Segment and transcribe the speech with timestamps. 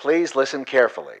[0.00, 1.16] Please listen carefully.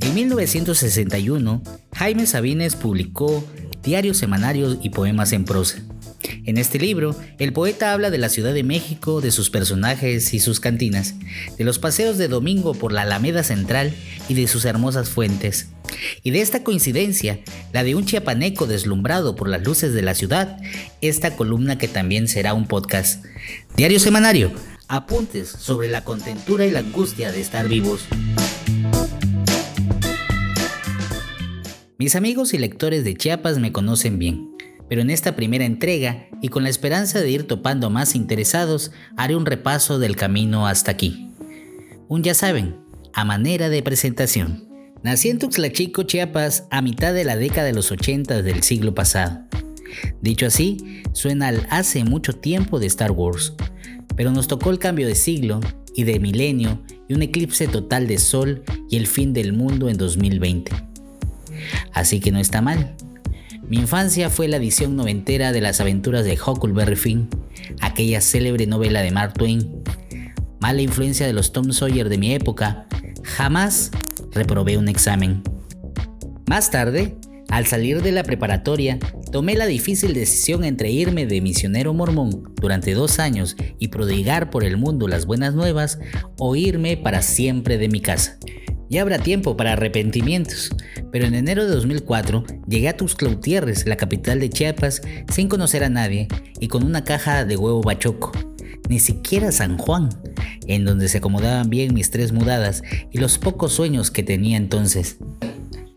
[0.00, 1.62] En 1961,
[1.94, 3.44] Jaime Sabines publicó
[3.82, 5.82] Diarios Semanarios y Poemas en prosa.
[6.46, 10.40] En este libro, el poeta habla de la Ciudad de México, de sus personajes y
[10.40, 11.16] sus cantinas,
[11.58, 13.94] de los paseos de domingo por la Alameda Central
[14.30, 15.68] y de sus hermosas fuentes.
[16.22, 17.40] Y de esta coincidencia,
[17.72, 20.58] la de un chiapaneco deslumbrado por las luces de la ciudad,
[21.00, 23.24] esta columna que también será un podcast.
[23.76, 24.52] Diario Semanario,
[24.88, 28.02] apuntes sobre la contentura y la angustia de estar vivos.
[31.98, 34.50] Mis amigos y lectores de Chiapas me conocen bien
[34.90, 39.36] pero en esta primera entrega y con la esperanza de ir topando más interesados, haré
[39.36, 41.30] un repaso del camino hasta aquí.
[42.08, 42.76] Un ya saben,
[43.14, 44.69] a manera de presentación.
[45.02, 48.94] Nací en Tuxtla Chico, Chiapas, a mitad de la década de los 80 del siglo
[48.94, 49.40] pasado.
[50.20, 53.54] Dicho así, suena al hace mucho tiempo de Star Wars,
[54.14, 55.60] pero nos tocó el cambio de siglo
[55.94, 59.96] y de milenio y un eclipse total de sol y el fin del mundo en
[59.96, 60.70] 2020.
[61.94, 62.94] Así que no está mal.
[63.66, 67.30] Mi infancia fue la edición noventera de las aventuras de Huckleberry Finn,
[67.80, 69.82] aquella célebre novela de Mark Twain.
[70.60, 72.86] Mala influencia de los Tom Sawyer de mi época,
[73.22, 73.90] jamás
[74.32, 75.42] reprobé un examen.
[76.46, 77.16] Más tarde,
[77.48, 78.98] al salir de la preparatoria,
[79.32, 84.64] tomé la difícil decisión entre irme de misionero mormón durante dos años y prodigar por
[84.64, 85.98] el mundo las buenas nuevas
[86.38, 88.38] o irme para siempre de mi casa.
[88.88, 90.70] Ya habrá tiempo para arrepentimientos,
[91.12, 93.36] pero en enero de 2004 llegué a Tuxtla
[93.86, 96.26] la capital de Chiapas, sin conocer a nadie
[96.58, 98.32] y con una caja de huevo bachoco.
[98.90, 100.08] Ni siquiera San Juan,
[100.66, 105.18] en donde se acomodaban bien mis tres mudadas y los pocos sueños que tenía entonces.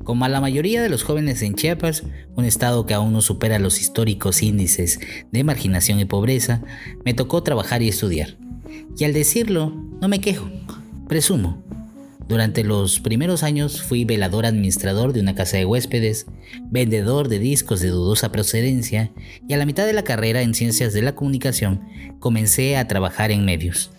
[0.03, 2.03] Como a la mayoría de los jóvenes en Chiapas,
[2.35, 4.99] un estado que aún no supera los históricos índices
[5.31, 6.61] de marginación y pobreza,
[7.03, 8.37] me tocó trabajar y estudiar.
[8.95, 10.47] Y al decirlo, no me quejo,
[11.07, 11.62] presumo,
[12.33, 16.25] durante los primeros años fui velador administrador de una casa de huéspedes,
[16.63, 19.11] vendedor de discos de dudosa procedencia
[19.47, 21.87] y a la mitad de la carrera en ciencias de la comunicación
[22.19, 23.91] comencé a trabajar en medios.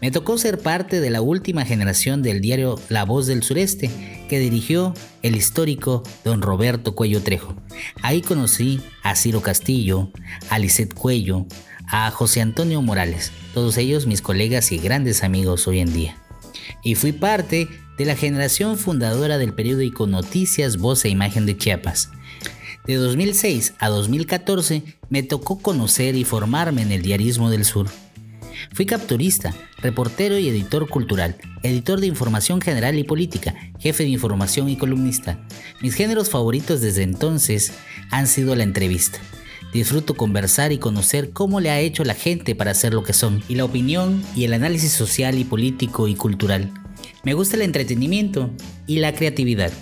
[0.00, 3.90] Me tocó ser parte de la última generación del diario La Voz del Sureste
[4.26, 7.54] que dirigió el histórico don Roberto Cuello Trejo.
[8.00, 10.10] Ahí conocí a Ciro Castillo,
[10.48, 11.44] a Lisette Cuello,
[11.88, 16.16] a José Antonio Morales, todos ellos mis colegas y grandes amigos hoy en día
[16.82, 17.68] y fui parte
[17.98, 22.10] de la generación fundadora del periódico Noticias Voz e Imagen de Chiapas.
[22.86, 27.86] De 2006 a 2014 me tocó conocer y formarme en el diarismo del sur.
[28.72, 34.68] Fui capturista, reportero y editor cultural, editor de información general y política, jefe de información
[34.68, 35.38] y columnista.
[35.80, 37.72] Mis géneros favoritos desde entonces
[38.10, 39.18] han sido la entrevista.
[39.72, 43.42] Disfruto conversar y conocer cómo le ha hecho la gente para ser lo que son,
[43.48, 46.70] y la opinión y el análisis social y político y cultural.
[47.24, 48.50] Me gusta el entretenimiento
[48.86, 49.72] y la creatividad.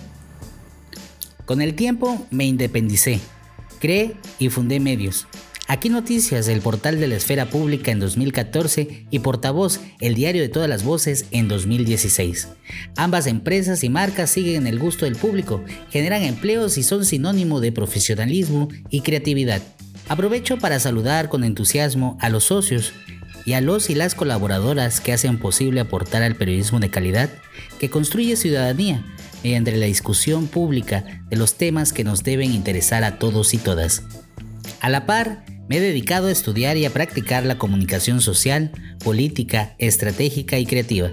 [1.45, 3.19] Con el tiempo me independicé,
[3.79, 5.27] creé y fundé medios.
[5.67, 10.49] Aquí Noticias, el portal de la esfera pública en 2014 y Portavoz, el diario de
[10.49, 12.49] todas las voces en 2016.
[12.95, 17.71] Ambas empresas y marcas siguen el gusto del público, generan empleos y son sinónimo de
[17.71, 19.61] profesionalismo y creatividad.
[20.09, 22.93] Aprovecho para saludar con entusiasmo a los socios
[23.45, 27.29] y a los y las colaboradoras que hacen posible aportar al periodismo de calidad
[27.79, 29.03] que construye ciudadanía
[29.43, 34.03] mediante la discusión pública de los temas que nos deben interesar a todos y todas.
[34.79, 38.71] A la par, me he dedicado a estudiar y a practicar la comunicación social,
[39.03, 41.11] política, estratégica y creativa.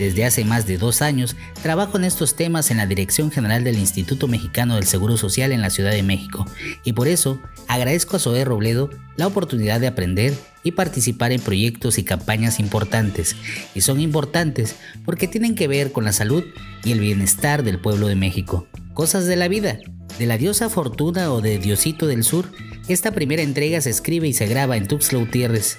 [0.00, 3.76] Desde hace más de dos años trabajo en estos temas en la Dirección General del
[3.76, 6.46] Instituto Mexicano del Seguro Social en la Ciudad de México
[6.84, 7.38] y por eso
[7.68, 8.88] agradezco a Zoé Robledo
[9.18, 13.36] la oportunidad de aprender y participar en proyectos y campañas importantes.
[13.74, 16.44] Y son importantes porque tienen que ver con la salud
[16.82, 18.66] y el bienestar del pueblo de México.
[18.94, 19.80] Cosas de la vida,
[20.18, 22.50] de la diosa Fortuna o de Diosito del Sur,
[22.88, 25.76] esta primera entrega se escribe y se graba en Tuxtla Gutiérrez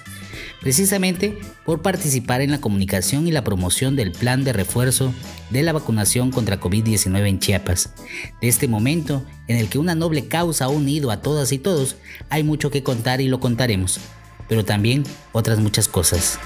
[0.62, 1.36] precisamente
[1.66, 5.12] por participar en la comunicación y la promoción del plan de refuerzo
[5.50, 7.92] de la vacunación contra COVID-19 en Chiapas.
[8.40, 11.96] De este momento, en el que una noble causa ha unido a todas y todos,
[12.30, 13.98] hay mucho que contar y lo contaremos,
[14.48, 15.02] pero también
[15.32, 16.38] otras muchas cosas.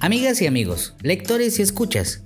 [0.00, 2.22] Amigas y amigos, lectores y escuchas,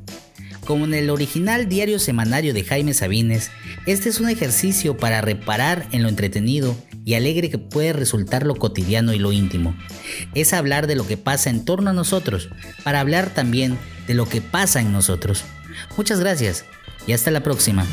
[0.67, 3.51] como en el original diario semanario de Jaime Sabines,
[3.87, 8.57] este es un ejercicio para reparar en lo entretenido y alegre que puede resultar lo
[8.57, 9.77] cotidiano y lo íntimo.
[10.35, 12.49] Es hablar de lo que pasa en torno a nosotros,
[12.85, 15.45] para hablar también de lo que pasa en nosotros.
[15.97, 16.65] Muchas gracias
[17.07, 17.87] y hasta la próxima.